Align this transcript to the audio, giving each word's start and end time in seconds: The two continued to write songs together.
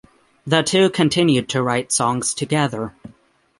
The 0.47 0.63
two 0.63 0.89
continued 0.89 1.47
to 1.49 1.61
write 1.61 1.91
songs 1.91 2.33
together. 2.33 2.95